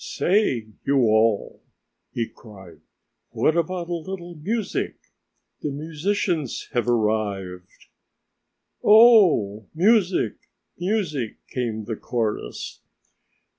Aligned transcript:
"Say, 0.03 0.65
you 0.83 0.95
all," 1.01 1.61
he 2.11 2.27
cried, 2.27 2.81
"what 3.29 3.55
about 3.55 3.87
a 3.87 3.93
little 3.93 4.33
music; 4.33 4.95
the 5.61 5.69
musicians 5.69 6.67
have 6.73 6.87
arrived." 6.89 7.85
"Oh, 8.83 9.67
music! 9.75 10.37
music!" 10.79 11.35
came 11.49 11.83
the 11.85 11.95
chorus. 11.97 12.81